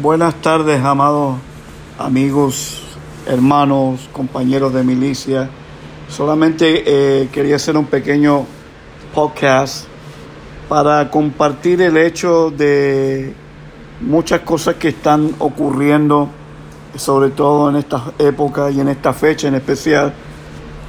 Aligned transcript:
Buenas 0.00 0.36
tardes, 0.36 0.82
amados 0.82 1.36
amigos, 1.98 2.82
hermanos, 3.26 4.08
compañeros 4.10 4.72
de 4.72 4.82
milicia. 4.84 5.50
Solamente 6.08 6.82
eh, 6.86 7.28
quería 7.30 7.56
hacer 7.56 7.76
un 7.76 7.84
pequeño 7.84 8.46
podcast 9.14 9.84
para 10.66 11.10
compartir 11.10 11.82
el 11.82 11.98
hecho 11.98 12.50
de 12.50 13.34
muchas 14.00 14.40
cosas 14.40 14.76
que 14.76 14.88
están 14.88 15.34
ocurriendo, 15.38 16.30
sobre 16.96 17.28
todo 17.28 17.68
en 17.68 17.76
esta 17.76 18.14
época 18.18 18.70
y 18.70 18.80
en 18.80 18.88
esta 18.88 19.12
fecha 19.12 19.48
en 19.48 19.56
especial. 19.56 20.14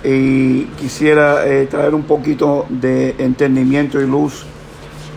Y 0.02 0.64
quisiera 0.80 1.46
eh, 1.46 1.68
traer 1.70 1.94
un 1.94 2.04
poquito 2.04 2.68
de 2.70 3.16
entendimiento 3.18 4.00
y 4.00 4.08
luz 4.08 4.46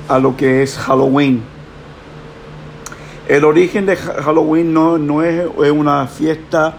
a 0.09 0.19
lo 0.19 0.37
que 0.37 0.65
es 0.65 0.77
Halloween. 0.77 1.56
El 3.29 3.45
origen 3.45 3.87
de 3.87 3.97
Halloween 3.97 4.73
no, 4.73 4.99
no 4.99 5.23
es, 5.23 5.47
una 5.73 6.07
fiesta 6.07 6.75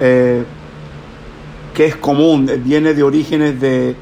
eh, 0.00 0.44
que 1.74 1.86
es 1.86 1.96
común, 1.96 2.48
viene 2.64 2.94
de 2.94 3.02
orígenes 3.02 3.60
de, 3.60 3.96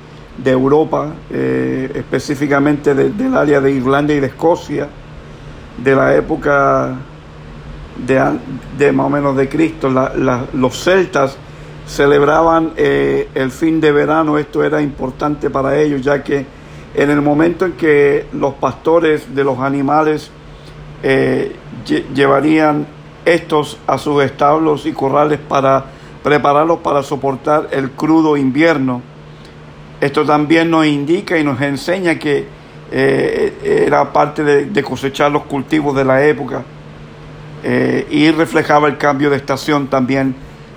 Europa, 0.45 1.15
eh, 1.31 1.91
específicamente 1.95 2.95
del 2.95 3.35
área 3.35 3.61
de 3.63 3.73
Irlanda 3.73 4.13
y 4.13 4.21
de 4.21 4.27
Escocia, 4.27 4.87
de 5.83 5.97
la 5.97 6.15
época 6.15 6.95
de, 8.07 8.93
más 8.93 9.07
o 9.07 9.11
menos 9.11 9.35
de 9.35 9.49
Cristo. 9.49 9.89
los 10.53 10.79
celtas 10.79 11.39
celebraban 11.87 12.73
eh, 12.77 13.29
el 13.35 13.51
fin 13.51 13.81
de 13.81 13.93
verano, 13.93 14.37
esto 14.37 14.63
era 14.63 14.83
importante 14.83 15.49
para 15.49 15.79
ellos, 15.79 16.03
ya 16.03 16.23
que 16.23 16.45
en 16.95 17.11
el 17.11 17.23
momento 17.23 17.65
en 17.65 17.73
que 17.73 18.27
los 18.35 18.55
pastores 18.55 19.35
de 19.35 19.43
los 19.43 19.59
animales 19.59 20.31
eh, 21.09 21.55
llevarían 22.13 22.85
estos 23.25 23.79
a 23.87 23.97
sus 23.97 24.25
establos 24.25 24.87
y 24.87 24.93
corrales 24.93 25.39
para 25.39 25.85
prepararlos 26.25 26.79
para 26.79 27.05
soportar 27.05 27.69
el 27.71 27.93
crudo 27.93 28.37
invierno. 28.37 29.03
Esto 30.01 30.25
también 30.25 30.69
nos 30.69 30.85
indica 30.85 31.39
y 31.39 31.45
nos 31.45 31.61
enseña 31.61 32.17
que 32.17 32.49
eh, 32.91 33.85
era 33.87 34.13
parte 34.13 34.43
de, 34.43 34.83
cosechar 34.83 35.31
los 35.31 35.45
cultivos 35.45 35.95
de 35.95 36.05
la 36.05 36.25
época 36.25 36.65
eh, 37.63 38.05
y 38.11 38.29
reflejaba 38.33 38.89
el 38.89 38.99
cambio 38.99 39.31
de 39.31 39.37
estación 39.37 39.87
también 39.87 40.35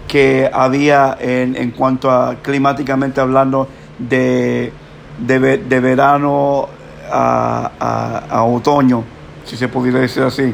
que 0.08 0.48
había 0.54 1.18
en, 1.20 1.72
cuanto 1.72 2.12
a 2.12 2.36
climáticamente 2.36 3.20
hablando 3.20 3.68
de, 3.98 4.72
de, 5.18 5.80
verano 5.80 6.68
a 7.12 8.44
otoño 8.44 9.04
si 9.50 9.58
se 9.58 9.68
pudiera 9.68 10.00
decir 10.00 10.22
así. 10.22 10.54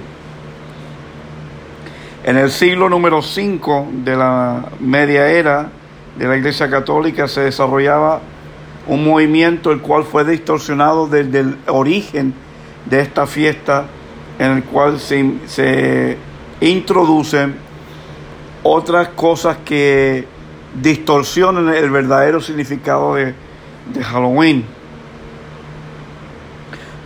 En 2.24 2.38
el 2.38 2.50
siglo 2.50 2.88
número 2.88 3.22
5 3.22 3.90
de 3.92 4.16
la 4.16 4.70
media 4.80 5.28
era 5.28 5.70
de 6.18 6.26
la 6.26 6.38
Iglesia 6.38 6.70
Católica 6.70 7.28
se 7.28 7.42
desarrollaba 7.42 8.22
un 8.88 9.04
movimiento 9.04 9.74
el 9.74 9.82
cual 9.82 10.06
fue 10.06 10.24
distorsionado 10.24 11.08
desde 11.08 11.42
el 11.42 11.58
origen 11.68 12.34
de 12.86 13.02
esta 13.02 13.28
fiesta 13.28 13.86
en 14.40 14.52
el 14.52 14.64
cual 14.64 14.98
se, 14.98 16.18
introducen 16.62 17.56
otras 18.64 19.10
cosas 19.10 19.58
que 19.66 20.26
distorsionan 20.82 21.68
el 21.76 21.90
verdadero 21.90 22.40
significado 22.40 23.16
de, 23.16 23.34
de 23.94 24.04
Halloween. 24.04 24.64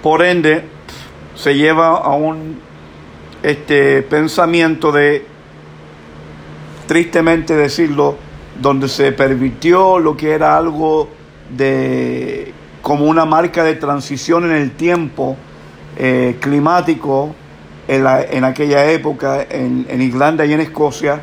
Por 0.04 0.24
ende, 0.24 0.79
se 1.42 1.56
lleva 1.56 1.96
a 1.96 2.10
un 2.16 2.60
este 3.42 4.02
pensamiento 4.02 4.92
de 4.92 5.26
tristemente 6.86 7.56
decirlo 7.56 8.18
donde 8.62 8.90
se 8.90 9.14
permitió 9.14 10.00
lo 10.00 10.18
que 10.18 10.32
era 10.32 10.58
algo 10.58 11.08
de 11.56 12.54
como 12.82 13.06
una 13.06 13.24
marca 13.24 13.64
de 13.64 13.76
transición 13.76 14.52
en 14.52 14.58
el 14.58 14.72
tiempo 14.72 15.38
eh, 15.98 16.36
climático 16.42 17.34
en, 17.88 18.04
la, 18.04 18.22
en, 18.22 18.44
aquella 18.44 18.92
época 18.92 19.42
en, 19.50 19.86
en, 19.90 20.02
Irlanda 20.02 20.46
y 20.46 20.52
en 20.52 20.60
Escocia 20.60 21.22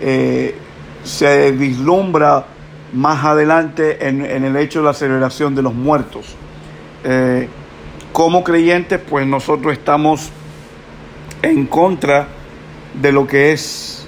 eh, 0.00 0.56
se 1.04 1.52
vislumbra 1.52 2.46
más 2.94 3.24
adelante 3.24 4.08
en, 4.08 4.24
en, 4.26 4.44
el 4.44 4.56
hecho 4.56 4.80
de 4.80 4.86
la 4.86 4.94
celebración 4.94 5.54
de 5.54 5.62
los 5.62 5.72
muertos. 5.72 6.36
Eh, 7.04 7.48
como 8.12 8.44
creyentes, 8.44 9.00
pues 9.00 9.26
nosotros 9.26 9.72
estamos 9.72 10.30
en 11.42 11.66
contra 11.66 12.28
de 13.00 13.12
lo 13.12 13.26
que 13.26 13.52
es 13.52 14.06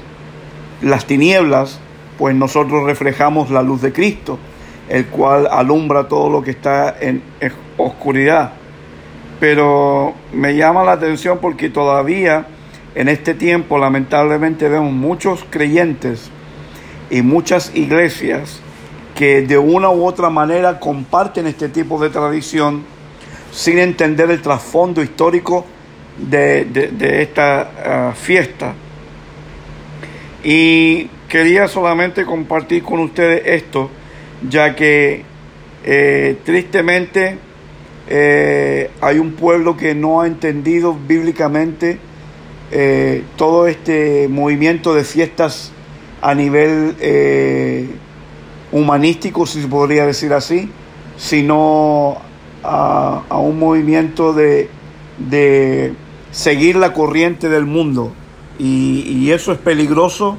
las 0.83 1.07
tinieblas, 1.07 1.81
pues 2.19 2.35
nosotros 2.35 2.85
reflejamos 2.85 3.51
la 3.51 3.63
luz 3.63 3.83
de 3.83 3.93
Cristo, 3.93 4.39
el 4.89 5.07
cual 5.07 5.49
alumbra 5.51 6.09
todo 6.09 6.29
lo 6.29 6.43
que 6.43 6.51
está 6.51 6.95
en 7.01 7.23
oscuridad. 7.77 8.53
Pero 9.41 10.15
me 10.33 10.55
llama 10.55 10.85
la 10.85 10.93
atención 10.93 11.39
porque 11.41 11.71
todavía 11.71 12.47
en 12.95 13.09
este 13.09 13.35
tiempo 13.35 13.79
lamentablemente 13.79 14.69
vemos 14.69 14.93
muchos 14.93 15.45
creyentes 15.51 16.31
y 17.11 17.23
muchas 17.23 17.75
iglesias 17.75 18.61
que 19.15 19.43
de 19.43 19.59
una 19.59 19.91
u 19.91 20.05
otra 20.05 20.31
manera 20.31 20.79
comparten 20.81 21.47
este 21.47 21.69
tipo 21.69 22.01
de 22.01 22.11
tradición 22.11 22.94
sin 23.55 23.79
entender 23.79 24.31
el 24.33 24.43
trasfondo 24.43 25.01
histórico 25.01 25.65
de, 26.19 27.21
esta 27.23 28.09
ah, 28.11 28.13
fiesta. 28.15 28.75
Y 30.43 31.09
quería 31.29 31.69
solamente 31.69 32.25
compartir 32.25 32.83
con 32.83 32.99
ustedes 32.99 33.43
esto, 33.47 33.91
ya 34.51 34.75
que 34.75 35.23
eh, 35.85 36.37
tristemente 36.45 37.39
eh, 38.09 38.91
hay 39.01 39.19
un 39.21 39.33
pueblo 39.33 39.77
que 39.77 39.95
no 39.95 40.21
ha 40.21 40.27
entendido 40.27 40.99
bíblicamente 41.07 41.99
eh, 42.73 43.23
todo 43.37 43.69
este 43.69 44.27
movimiento 44.29 44.95
de 44.95 45.05
fiestas 45.05 45.71
a 46.21 46.35
nivel 46.35 46.97
humanístico, 48.73 49.47
si 49.47 49.63
se 49.63 49.69
podría 49.69 50.07
decir 50.07 50.33
así, 50.33 50.69
sino 51.17 52.19
a, 52.65 53.39
un 53.39 53.59
movimiento 53.59 54.33
de, 54.33 54.71
seguir 56.31 56.77
la 56.77 56.93
corriente 56.93 57.49
del 57.49 57.67
mundo. 57.67 58.13
Y, 58.59 59.31
eso 59.31 59.53
es 59.53 59.59
peligroso, 59.59 60.39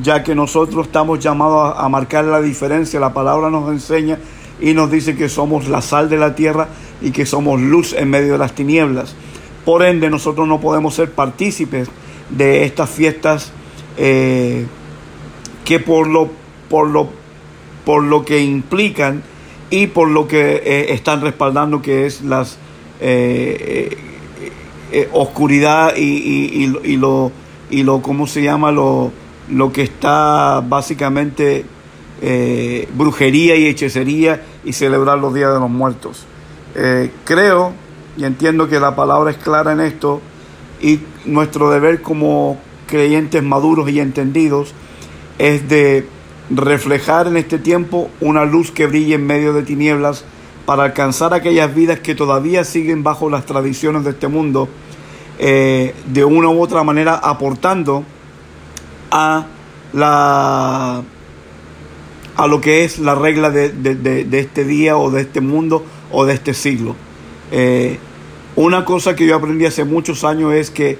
ya 0.00 0.22
que 0.22 0.34
nosotros 0.34 0.86
estamos 0.86 1.20
llamados 1.20 1.74
a, 1.76 1.88
marcar 1.88 2.24
la 2.24 2.40
diferencia. 2.40 3.00
La 3.00 3.12
palabra 3.12 3.50
nos 3.50 3.70
enseña 3.70 4.18
y 4.60 4.74
nos 4.74 4.90
dice 4.90 5.16
que 5.16 5.28
somos 5.28 5.68
la 5.68 5.80
sal 5.80 6.08
de 6.08 6.18
la 6.18 6.34
tierra 6.34 6.68
y 7.00 7.10
que 7.10 7.26
somos 7.26 7.60
luz 7.60 7.94
en 7.94 8.10
medio 8.10 8.32
de 8.32 8.38
las 8.38 8.54
tinieblas. 8.54 9.14
Por 9.64 9.82
ende, 9.82 10.10
nosotros 10.10 10.46
no 10.46 10.60
podemos 10.60 10.94
ser 10.94 11.10
partícipes 11.12 11.88
de 12.30 12.64
estas 12.64 12.90
fiestas 12.90 13.52
eh, 13.96 14.66
que 15.64 15.80
por 15.80 16.06
lo, 16.06 16.28
por, 16.68 16.88
lo, 16.88 17.08
por 17.84 18.02
lo 18.02 18.24
que 18.24 18.40
implican 18.40 19.22
y 19.70 19.86
por 19.88 20.08
lo 20.08 20.28
que 20.28 20.62
eh, 20.64 20.92
están 20.92 21.20
respaldando 21.20 21.82
que 21.82 22.06
es 22.06 22.22
las 22.22 22.58
eh, 23.00 23.96
eh, 24.92 25.08
oscuridad 25.12 25.96
y, 25.96 26.66
lo 26.96 27.32
y 27.70 27.82
lo 27.82 28.02
cómo 28.02 28.26
se 28.26 28.42
llama 28.42 28.70
lo, 28.70 29.10
lo 29.48 29.72
que 29.72 29.82
está 29.82 30.60
básicamente 30.60 31.64
brujería 32.94 33.56
y 33.56 33.66
hechicería 33.66 34.42
y 34.64 34.72
celebrar 34.72 35.18
los 35.18 35.34
días 35.34 35.52
de 35.52 35.60
los 35.60 35.68
muertos. 35.68 36.24
Creo 37.24 37.72
y 38.16 38.24
entiendo 38.24 38.68
que 38.68 38.80
la 38.80 38.94
palabra 38.96 39.30
es 39.30 39.36
clara 39.36 39.72
en 39.72 39.80
esto 39.80 40.20
y 40.80 41.00
nuestro 41.24 41.70
deber 41.70 42.00
como 42.00 42.58
creyentes 42.86 43.42
maduros 43.42 43.90
y 43.90 44.00
entendidos 44.00 44.72
es 45.38 45.68
de 45.68 46.06
reflejar 46.50 47.26
en 47.26 47.36
este 47.36 47.58
tiempo 47.58 48.10
una 48.20 48.44
luz 48.44 48.70
que 48.70 48.86
brille 48.86 49.14
en 49.14 49.26
medio 49.26 49.52
de 49.52 49.62
tinieblas 49.62 50.24
para 50.66 50.84
alcanzar 50.84 51.34
aquellas 51.34 51.74
vidas 51.74 52.00
que 52.00 52.14
todavía 52.14 52.64
siguen 52.64 53.02
bajo 53.02 53.28
las 53.28 53.46
tradiciones 53.46 54.04
de 54.04 54.10
este 54.10 54.28
mundo, 54.28 54.68
eh, 55.38 55.94
de 56.06 56.24
una 56.24 56.48
u 56.48 56.60
otra 56.60 56.82
manera 56.84 57.14
aportando 57.16 58.04
a 59.10 59.46
la 59.92 61.02
a 62.36 62.46
lo 62.48 62.60
que 62.60 62.84
es 62.84 62.98
la 62.98 63.14
regla 63.14 63.50
de, 63.50 64.26
este 64.32 64.64
día 64.64 64.96
o 64.96 65.10
de 65.10 65.20
este 65.22 65.40
mundo 65.40 65.84
o 66.10 66.24
de 66.24 66.34
este 66.34 66.52
siglo. 66.52 66.96
Eh, 67.52 67.98
una 68.56 68.84
cosa 68.84 69.14
que 69.14 69.26
yo 69.26 69.36
aprendí 69.36 69.66
hace 69.66 69.84
muchos 69.84 70.24
años 70.24 70.52
es 70.52 70.70
que 70.70 70.98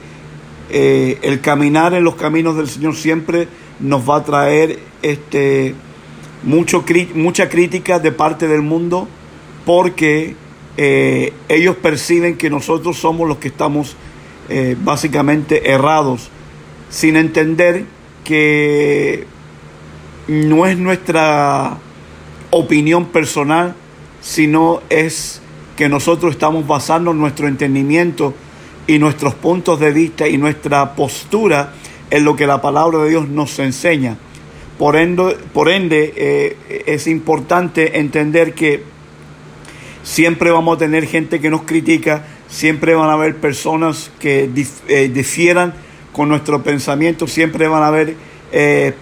eh, 0.70 1.18
el 1.22 1.40
caminar 1.40 1.92
en 1.94 2.04
los 2.04 2.14
caminos 2.14 2.56
del 2.56 2.68
Señor 2.68 2.94
siempre 2.94 3.48
nos 3.80 4.08
va 4.08 4.16
a 4.16 4.24
traer 4.24 4.78
este, 5.02 5.74
mucho, 6.42 6.84
mucha 7.14 7.48
crítica 7.48 7.98
de 7.98 8.12
parte 8.12 8.48
del 8.48 8.62
mundo 8.62 9.08
porque 9.64 10.36
eh, 10.76 11.32
ellos 11.48 11.76
perciben 11.76 12.36
que 12.36 12.50
nosotros 12.50 12.96
somos 12.96 13.28
los 13.28 13.38
que 13.38 13.48
estamos 13.48 13.96
eh, 14.48 14.76
básicamente 14.78 15.70
errados, 15.70 16.28
sin 16.90 17.16
entender 17.16 17.84
que 18.24 19.26
no 20.28 20.66
es 20.66 20.76
nuestra 20.78 21.78
opinión 22.50 23.06
personal, 23.06 23.74
sino 24.20 24.80
es 24.90 25.40
que 25.76 25.88
nosotros 25.88 26.32
estamos 26.32 26.66
basando 26.66 27.12
nuestro 27.12 27.48
entendimiento 27.48 28.34
y 28.86 28.98
nuestros 28.98 29.34
puntos 29.34 29.80
de 29.80 29.92
vista 29.92 30.28
y 30.28 30.36
nuestra 30.36 30.94
postura 30.94 31.72
en 32.10 32.24
lo 32.24 32.36
que 32.36 32.46
la 32.46 32.60
palabra 32.60 32.98
de 32.98 33.10
Dios 33.10 33.28
nos 33.28 33.58
enseña. 33.58 34.16
Por 34.78 34.96
ende, 34.96 35.36
por 35.52 35.68
ende 35.68 36.12
eh, 36.16 36.82
es 36.86 37.06
importante 37.06 37.98
entender 37.98 38.54
que 38.54 38.82
siempre 40.02 40.50
vamos 40.50 40.76
a 40.76 40.78
tener 40.78 41.06
gente 41.06 41.40
que 41.40 41.50
nos 41.50 41.62
critica, 41.62 42.24
siempre 42.48 42.94
van 42.94 43.08
a 43.08 43.14
haber 43.14 43.36
personas 43.36 44.10
que 44.18 44.50
eh, 44.88 45.10
difieran 45.12 45.74
con 46.12 46.28
nuestro 46.28 46.62
pensamiento, 46.62 47.26
siempre 47.26 47.68
van 47.68 47.82
a 47.82 47.88
haber 47.88 48.16
eh, 48.52 48.94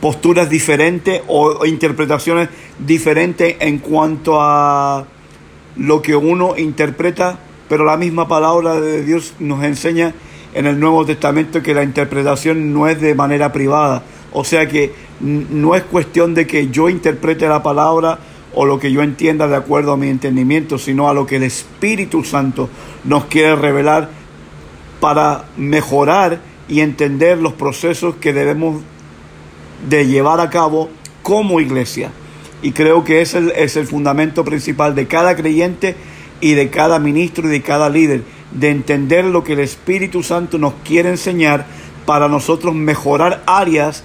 posturas 0.00 0.50
diferentes 0.50 1.22
o, 1.26 1.64
interpretaciones 1.64 2.48
diferentes 2.78 3.56
en 3.60 3.78
cuanto 3.78 4.40
a 4.40 5.06
lo 5.76 6.02
que 6.02 6.16
uno 6.16 6.56
interpreta, 6.56 7.38
pero 7.68 7.84
la 7.84 7.96
misma 7.96 8.28
palabra 8.28 8.80
de 8.80 9.04
Dios 9.04 9.34
nos 9.38 9.64
enseña 9.64 10.14
en 10.54 10.66
el 10.66 10.80
Nuevo 10.80 11.04
Testamento 11.04 11.62
que 11.62 11.74
la 11.74 11.82
interpretación 11.82 12.72
no 12.72 12.88
es 12.88 13.00
de 13.00 13.14
manera 13.14 13.52
privada. 13.52 14.02
O 14.32 14.44
sea 14.44 14.68
que 14.68 14.92
no 15.20 15.74
es 15.74 15.82
cuestión 15.84 16.34
de 16.34 16.46
que 16.46 16.68
yo 16.68 16.88
interprete 16.88 17.48
la 17.48 17.62
palabra 17.62 18.18
o 18.54 18.64
lo 18.64 18.78
que 18.78 18.92
yo 18.92 19.02
entienda 19.02 19.46
de 19.46 19.56
acuerdo 19.56 19.92
a 19.92 19.96
mi 19.96 20.08
entendimiento, 20.08 20.78
sino 20.78 21.08
a 21.08 21.14
lo 21.14 21.26
que 21.26 21.36
el 21.36 21.42
Espíritu 21.44 22.24
Santo 22.24 22.68
nos 23.04 23.26
quiere 23.26 23.56
revelar 23.56 24.10
para 25.00 25.44
mejorar 25.56 26.40
y 26.68 26.80
entender 26.80 27.38
los 27.38 27.54
procesos 27.54 28.16
que 28.16 28.32
debemos 28.32 28.82
de 29.88 30.06
llevar 30.06 30.40
a 30.40 30.50
cabo 30.50 30.90
como 31.22 31.60
iglesia. 31.60 32.10
Y 32.62 32.72
creo 32.72 33.04
que 33.04 33.20
ese 33.20 33.52
es 33.56 33.76
el 33.76 33.86
fundamento 33.86 34.44
principal 34.44 34.94
de 34.94 35.06
cada 35.06 35.36
creyente 35.36 35.94
y 36.40 36.54
de 36.54 36.70
cada 36.70 36.98
ministro 36.98 37.46
y 37.46 37.50
de 37.50 37.62
cada 37.62 37.88
líder, 37.88 38.22
de 38.52 38.70
entender 38.70 39.24
lo 39.24 39.44
que 39.44 39.52
el 39.54 39.60
Espíritu 39.60 40.22
Santo 40.22 40.58
nos 40.58 40.74
quiere 40.84 41.10
enseñar 41.10 41.66
para 42.06 42.28
nosotros 42.28 42.74
mejorar 42.74 43.42
áreas 43.46 44.04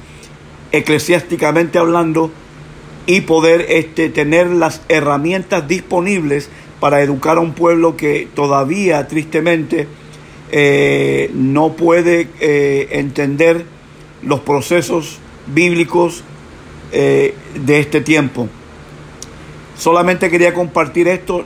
eclesiásticamente 0.71 1.77
hablando 1.77 2.31
y 3.05 3.21
poder 3.21 3.65
este, 3.69 4.09
tener 4.09 4.47
las 4.47 4.81
herramientas 4.89 5.67
disponibles 5.67 6.49
para 6.79 7.01
educar 7.01 7.37
a 7.37 7.41
un 7.41 7.53
pueblo 7.53 7.95
que 7.95 8.27
todavía 8.33 9.07
tristemente 9.07 9.87
eh, 10.51 11.31
no 11.33 11.73
puede 11.73 12.27
eh, 12.39 12.89
entender 12.91 13.65
los 14.21 14.41
procesos 14.41 15.19
bíblicos 15.47 16.23
eh, 16.91 17.33
de 17.55 17.79
este 17.79 18.01
tiempo. 18.01 18.47
Solamente 19.83 20.30
quería 20.30 20.53
compartir 20.53 21.09
esto 21.09 21.44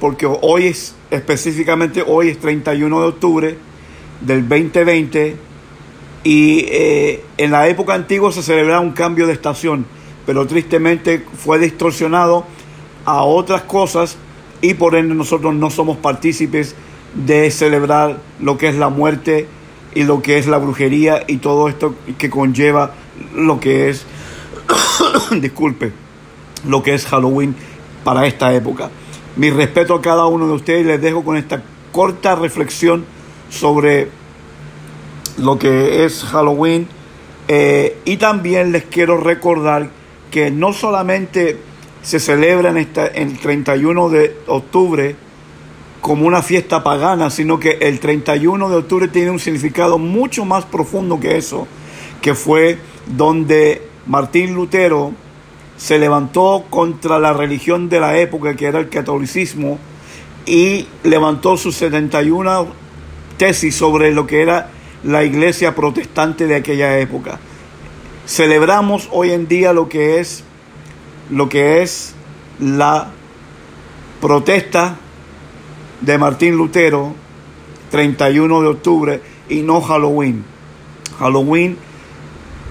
porque 0.00 0.24
hoy 0.24 0.68
es, 0.68 0.94
específicamente 1.10 2.02
hoy 2.02 2.30
es 2.30 2.38
31 2.38 2.98
de 2.98 3.06
octubre 3.06 3.58
del 4.22 4.48
2020 4.48 5.36
y 6.24 6.64
en 7.36 7.50
la 7.50 7.68
época 7.68 7.92
antigua 7.92 8.32
se 8.32 8.42
celebraba 8.42 8.80
un 8.80 8.92
cambio 8.92 9.26
de 9.26 9.34
estación, 9.34 9.84
pero 10.24 10.46
tristemente 10.46 11.22
fue 11.36 11.58
distorsionado 11.58 12.46
a 13.04 13.22
otras 13.24 13.60
cosas 13.64 14.16
y 14.62 14.72
por 14.72 14.94
ende 14.94 15.14
nosotros 15.14 15.54
no 15.54 15.68
somos 15.68 15.98
partícipes 15.98 16.74
de 17.12 17.50
celebrar 17.50 18.16
lo 18.40 18.56
que 18.56 18.68
es 18.68 18.76
la 18.76 18.88
muerte 18.88 19.46
y 19.94 20.04
lo 20.04 20.22
que 20.22 20.38
es 20.38 20.46
la 20.46 20.56
brujería 20.56 21.22
y 21.26 21.36
todo 21.36 21.68
esto 21.68 21.94
que 22.16 22.30
conlleva 22.30 22.94
lo 23.36 23.60
que 23.60 23.90
es, 23.90 24.06
disculpe, 25.42 26.07
lo 26.66 26.82
que 26.82 26.94
es 26.94 27.06
Halloween 27.06 27.54
para 28.04 28.26
esta 28.26 28.54
época. 28.54 28.90
Mi 29.36 29.50
respeto 29.50 29.94
a 29.94 30.02
cada 30.02 30.26
uno 30.26 30.46
de 30.46 30.54
ustedes 30.54 30.86
les 30.86 31.00
dejo 31.00 31.24
con 31.24 31.36
esta 31.36 31.62
corta 31.92 32.34
reflexión 32.34 33.04
sobre 33.50 34.08
lo 35.36 35.58
que 35.58 36.04
es 36.04 36.24
Halloween 36.24 36.88
eh, 37.46 37.98
y 38.04 38.16
también 38.16 38.72
les 38.72 38.84
quiero 38.84 39.16
recordar 39.16 39.90
que 40.30 40.50
no 40.50 40.72
solamente 40.72 41.58
se 42.02 42.20
celebra 42.20 42.70
en 42.70 42.78
esta, 42.78 43.06
el 43.06 43.38
31 43.38 44.08
de 44.10 44.36
octubre, 44.46 45.16
como 46.00 46.26
una 46.26 46.42
fiesta 46.42 46.82
pagana, 46.82 47.30
sino 47.30 47.58
que 47.58 47.78
el 47.80 48.00
31 48.00 48.68
de 48.68 48.76
octubre 48.76 49.08
tiene 49.08 49.30
un 49.30 49.40
significado 49.40 49.98
mucho 49.98 50.44
más 50.44 50.64
profundo 50.64 51.18
que 51.18 51.36
eso, 51.36 51.66
que 52.20 52.34
fue 52.34 52.78
donde 53.06 53.82
Martín 54.06 54.54
Lutero 54.54 55.12
se 55.78 55.98
levantó 55.98 56.66
contra 56.68 57.18
la 57.18 57.32
religión 57.32 57.88
de 57.88 58.00
la 58.00 58.18
época, 58.18 58.54
que 58.56 58.66
era 58.66 58.80
el 58.80 58.88
catolicismo, 58.88 59.78
y 60.44 60.86
levantó 61.04 61.56
sus 61.56 61.76
71 61.76 62.66
tesis 63.36 63.74
sobre 63.74 64.12
lo 64.12 64.26
que 64.26 64.42
era 64.42 64.70
la 65.04 65.24
iglesia 65.24 65.74
protestante 65.74 66.46
de 66.46 66.56
aquella 66.56 66.98
época. 66.98 67.38
Celebramos 68.26 69.08
hoy 69.12 69.30
en 69.30 69.46
día 69.46 69.72
lo 69.72 69.88
que 69.88 70.18
es 70.18 70.44
lo 71.30 71.48
que 71.48 71.82
es 71.82 72.14
la 72.58 73.10
protesta 74.20 74.96
de 76.00 76.18
Martín 76.18 76.56
Lutero, 76.56 77.14
31 77.90 78.62
de 78.62 78.68
octubre, 78.68 79.22
y 79.48 79.60
no 79.60 79.80
Halloween. 79.80 80.44
Halloween 81.18 81.76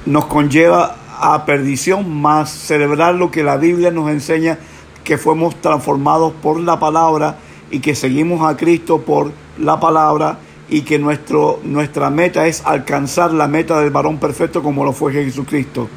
nos 0.05 0.25
conlleva 0.25 0.95
a 1.19 1.45
perdición, 1.45 2.21
más 2.21 2.49
celebrar 2.51 3.15
lo 3.15 3.31
que 3.31 3.43
la 3.43 3.57
Biblia 3.57 3.91
nos 3.91 4.09
enseña, 4.09 4.57
que 5.03 5.17
fuimos 5.17 5.55
transformados 5.61 6.33
por 6.41 6.59
la 6.59 6.79
palabra 6.79 7.37
y 7.71 7.79
que 7.79 7.95
seguimos 7.95 8.47
a 8.49 8.57
Cristo 8.57 9.01
por 9.01 9.31
la 9.57 9.79
palabra 9.79 10.39
y 10.69 10.81
que 10.81 10.99
nuestro, 10.99 11.59
nuestra 11.63 12.09
meta 12.09 12.45
es 12.47 12.61
alcanzar 12.65 13.31
la 13.33 13.47
meta 13.47 13.79
del 13.79 13.89
varón 13.89 14.17
perfecto 14.17 14.61
como 14.61 14.83
lo 14.83 14.93
fue 14.93 15.13
Jesucristo. 15.13 15.87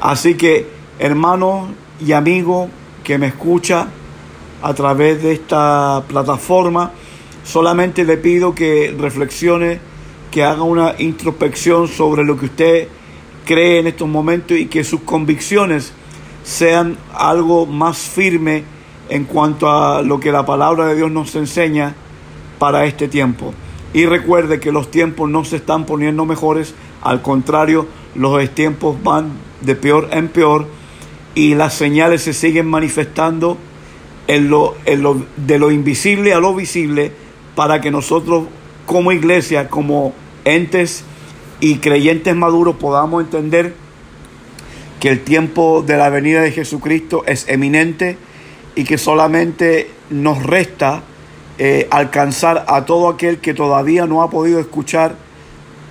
Así 0.00 0.34
que, 0.34 0.66
hermano 0.98 1.68
y 2.04 2.12
amigo 2.12 2.68
que 3.04 3.18
me 3.18 3.26
escucha, 3.26 3.88
a 4.62 4.74
través 4.74 5.22
de 5.22 5.32
esta 5.32 6.02
plataforma. 6.06 6.92
Solamente 7.44 8.04
le 8.04 8.16
pido 8.16 8.54
que 8.54 8.94
reflexione, 8.98 9.80
que 10.30 10.44
haga 10.44 10.62
una 10.62 10.94
introspección 10.98 11.88
sobre 11.88 12.24
lo 12.24 12.36
que 12.36 12.46
usted 12.46 12.88
cree 13.50 13.80
en 13.80 13.88
estos 13.88 14.08
momentos 14.08 14.56
y 14.56 14.66
que 14.66 14.84
sus 14.84 15.00
convicciones 15.00 15.92
sean 16.44 16.96
algo 17.12 17.66
más 17.66 17.98
firme 17.98 18.62
en 19.08 19.24
cuanto 19.24 19.68
a 19.68 20.02
lo 20.02 20.20
que 20.20 20.30
la 20.30 20.46
palabra 20.46 20.86
de 20.86 20.94
Dios 20.94 21.10
nos 21.10 21.34
enseña 21.34 21.96
para 22.60 22.84
este 22.84 23.08
tiempo. 23.08 23.52
Y 23.92 24.06
recuerde 24.06 24.60
que 24.60 24.70
los 24.70 24.88
tiempos 24.92 25.28
no 25.28 25.44
se 25.44 25.56
están 25.56 25.84
poniendo 25.84 26.24
mejores, 26.26 26.76
al 27.02 27.22
contrario, 27.22 27.88
los 28.14 28.48
tiempos 28.50 29.02
van 29.02 29.32
de 29.62 29.74
peor 29.74 30.10
en 30.12 30.28
peor 30.28 30.68
y 31.34 31.56
las 31.56 31.74
señales 31.74 32.22
se 32.22 32.34
siguen 32.34 32.68
manifestando 32.68 33.58
en 34.28 34.48
lo, 34.48 34.76
de 34.84 35.58
lo 35.58 35.72
invisible 35.72 36.34
a 36.34 36.38
lo 36.38 36.54
visible 36.54 37.10
para 37.56 37.80
que 37.80 37.90
nosotros 37.90 38.44
como 38.86 39.10
iglesia, 39.10 39.68
como 39.68 40.14
entes 40.44 41.04
y 41.60 41.76
creyentes 41.78 42.34
maduros 42.34 42.76
podamos 42.76 43.22
entender 43.22 43.74
que 44.98 45.08
el 45.08 45.20
tiempo 45.20 45.82
de 45.86 45.96
la 45.96 46.10
venida 46.10 46.42
de 46.42 46.52
Jesucristo 46.52 47.22
es 47.26 47.48
eminente 47.48 48.18
y 48.74 48.84
que 48.84 48.98
solamente 48.98 49.90
nos 50.10 50.42
resta 50.42 51.02
eh, 51.58 51.88
alcanzar 51.90 52.64
a 52.68 52.84
todo 52.84 53.08
aquel 53.08 53.38
que 53.38 53.54
todavía 53.54 54.06
no 54.06 54.22
ha 54.22 54.30
podido 54.30 54.60
escuchar 54.60 55.14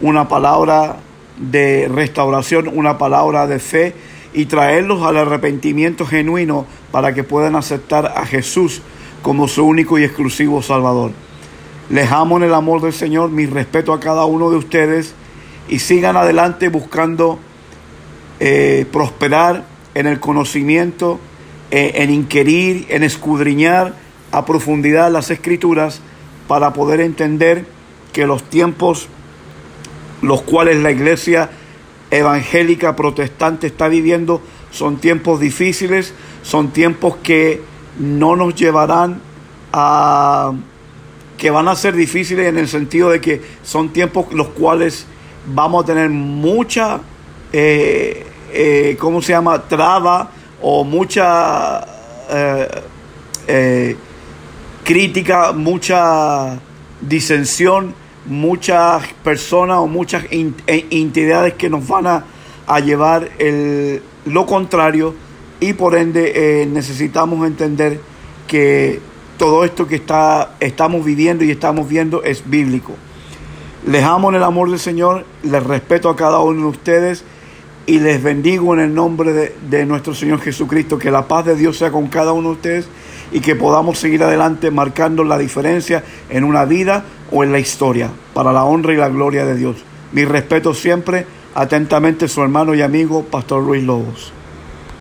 una 0.02 0.28
palabra 0.28 0.98
de 1.38 1.88
restauración, 1.88 2.70
una 2.74 2.98
palabra 2.98 3.48
de 3.48 3.60
fe 3.60 3.94
y 4.34 4.46
traerlos 4.46 5.04
al 5.04 5.18
arrepentimiento 5.18 6.06
genuino 6.06 6.66
para 6.92 7.14
que 7.14 7.24
puedan 7.24 7.56
aceptar 7.56 8.14
a 8.16 8.26
Jesús 8.26 8.82
como 9.22 9.48
su 9.48 9.66
único 9.66 9.98
y 10.00 10.04
exclusivo 10.04 10.62
Salvador. 10.62 11.12
Les 11.90 12.12
amo 12.12 12.38
en 12.38 12.44
el 12.44 12.54
amor 12.54 12.82
del 12.82 12.94
Señor, 12.94 13.32
mi 13.32 13.46
respeto 13.46 13.94
a 13.94 14.00
cada 14.00 14.26
uno 14.26 14.52
de 14.52 14.58
ustedes 14.58 15.16
y 15.70 15.80
sigan 15.80 16.18
adelante 16.18 16.70
buscando 16.70 17.40
eh, 18.40 18.86
prosperar 18.92 19.66
en 19.94 20.08
el 20.08 20.20
conocimiento, 20.20 21.20
eh, 21.72 21.92
en 21.96 22.10
inquirir, 22.10 22.88
en 22.90 23.04
escudriñar 23.04 23.94
a 24.32 24.46
profundidad 24.46 25.12
las 25.12 25.30
escrituras 25.32 26.02
para 26.48 26.74
poder 26.74 27.02
entender 27.02 27.66
que 28.14 28.26
los 28.26 28.44
tiempos 28.44 29.08
los 30.22 30.42
cuales 30.42 30.78
la 30.78 30.92
iglesia 30.92 31.50
evangélica 32.12 32.96
protestante 32.96 33.68
está 33.68 33.88
viviendo 33.88 34.42
son 34.72 34.98
tiempos 34.98 35.40
difíciles, 35.40 36.14
son 36.44 36.72
tiempos 36.72 37.18
que 37.24 37.62
no 37.98 38.36
nos 38.36 38.56
llevarán 38.56 39.22
a 39.74 40.54
que 41.38 41.52
van 41.52 41.68
a 41.68 41.76
ser 41.76 41.96
difíciles 41.96 42.48
en 42.48 42.58
el 42.58 42.68
sentido 42.68 43.10
de 43.10 43.22
que 43.22 43.42
son 43.64 43.90
tiempos 43.90 44.34
los 44.34 44.50
cuales 44.50 45.06
vamos 45.53 45.84
a 45.84 45.88
tener 45.88 46.10
mucha, 46.10 47.00
eh, 47.51 48.25
eh, 48.51 48.98
¿cómo 49.00 49.22
se 49.22 49.34
llama?, 49.34 49.62
traba 49.68 50.32
o 50.62 50.84
mucha 50.84 51.86
crítica, 54.84 55.51
mucha 55.51 56.60
disensión, 57.01 57.96
muchas 58.25 59.08
personas 59.24 59.77
o 59.77 59.88
muchas 59.88 60.25
entidades 60.29 61.56
que 61.56 61.70
nos 61.70 61.88
van 61.88 62.06
a, 62.08 62.79
llevar 62.82 63.29
el, 63.39 64.03
lo 64.25 64.46
contrario 64.46 65.15
y 65.60 65.74
por 65.74 65.96
ende 65.96 66.68
necesitamos 66.72 67.48
entender 67.48 68.00
que 68.48 69.00
todo 69.39 69.63
esto 69.63 69.88
que 69.88 69.96
está, 69.96 70.56
estamos 70.60 71.03
viviendo 71.03 71.44
y 71.46 71.50
estamos 71.50 71.88
viendo 71.88 72.24
es 72.24 72.48
bíblico. 72.48 72.94
Les 73.88 74.04
amo 74.04 74.30
en 74.30 74.36
el 74.36 74.44
amor 74.44 74.70
del 74.70 74.80
Señor, 74.80 75.26
les 75.44 75.64
respeto 75.64 76.10
a 76.10 76.16
cada 76.16 76.40
uno 76.40 76.62
de 76.62 76.68
ustedes 76.68 77.24
y 77.86 78.00
les 78.00 78.22
bendigo 78.22 78.74
en 78.74 78.82
el 78.82 78.94
nombre 78.94 79.34
de, 79.34 79.56
de, 79.70 79.86
nuestro 79.86 80.14
Señor 80.14 80.42
Jesucristo. 80.42 81.00
Que 81.00 81.12
la 81.12 81.28
paz 81.28 81.46
de 81.46 81.56
Dios 81.56 81.78
sea 81.78 81.92
con 81.92 82.08
cada 82.08 82.34
uno 82.34 82.50
de 82.50 82.56
ustedes 82.56 82.90
y 83.32 83.40
que 83.40 83.56
podamos 83.56 83.98
seguir 83.98 84.24
adelante 84.24 84.70
marcando 84.70 85.24
la 85.24 85.38
diferencia 85.38 86.04
en 86.30 86.44
una 86.44 86.66
vida 86.66 87.06
o 87.32 87.44
en 87.44 87.52
la 87.52 87.60
historia, 87.60 88.10
para 88.34 88.52
la 88.52 88.66
honra 88.66 88.94
y 88.94 88.98
la 88.98 89.10
gloria 89.10 89.46
de 89.46 89.56
Dios. 89.56 89.78
Mi 90.12 90.26
respeto 90.26 90.74
siempre, 90.74 91.26
atentamente 91.56 92.28
su 92.28 92.42
hermano 92.42 92.76
y 92.76 92.82
amigo, 92.82 93.24
Pastor 93.24 93.64
Luis 93.64 93.84
Lobos. 93.84 94.34